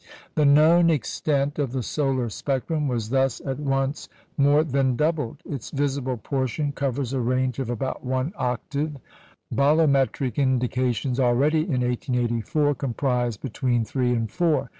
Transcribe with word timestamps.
The 0.33 0.45
known 0.45 0.89
extent 0.89 1.59
of 1.59 1.73
the 1.73 1.83
solar 1.83 2.27
spectrum 2.29 2.87
was 2.87 3.11
thus 3.11 3.39
at 3.41 3.59
once 3.59 4.09
more 4.35 4.63
than 4.63 4.95
doubled. 4.95 5.43
Its 5.47 5.69
visible 5.69 6.17
portion 6.17 6.71
covers 6.71 7.13
a 7.13 7.19
range 7.19 7.59
of 7.59 7.69
about 7.69 8.03
one 8.03 8.33
octave; 8.35 8.97
bolometric 9.53 10.37
indications 10.39 11.19
already 11.19 11.59
in 11.65 11.81
1884 11.81 12.73
comprised 12.73 13.43
between 13.43 13.85
three 13.85 14.11
and 14.15 14.31
four. 14.31 14.69